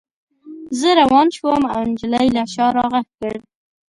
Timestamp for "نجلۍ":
1.89-2.27